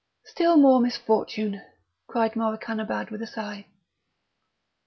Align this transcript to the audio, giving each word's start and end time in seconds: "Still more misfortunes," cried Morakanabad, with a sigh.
"Still 0.25 0.57
more 0.57 0.81
misfortunes," 0.81 1.61
cried 2.07 2.31
Morakanabad, 2.35 3.11
with 3.11 3.21
a 3.21 3.27
sigh. 3.27 3.67